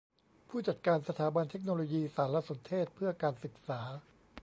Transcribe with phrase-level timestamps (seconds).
[0.49, 3.81] ผู้จัดการสถาบันเทคโนโลยีสารสนเทศเพื่อการศึกษา